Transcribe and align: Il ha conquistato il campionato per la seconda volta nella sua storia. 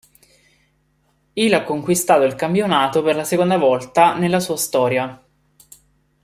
Il 1.33 1.53
ha 1.53 1.63
conquistato 1.63 2.23
il 2.23 2.33
campionato 2.33 3.03
per 3.03 3.15
la 3.15 3.23
seconda 3.23 3.57
volta 3.59 4.15
nella 4.17 4.39
sua 4.39 4.57
storia. 4.57 5.23